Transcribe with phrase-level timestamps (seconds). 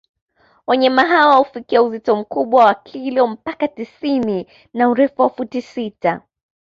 [0.67, 6.21] Wanyama hawa hufikia uzito mkubwa wa kilo mpaka tisini na urefu wa futi sita